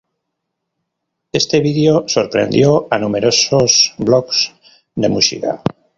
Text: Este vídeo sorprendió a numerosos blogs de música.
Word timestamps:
Este 1.31 1.59
vídeo 1.59 2.05
sorprendió 2.07 2.87
a 2.89 2.97
numerosos 2.97 3.93
blogs 3.99 4.51
de 4.95 5.09
música. 5.09 5.61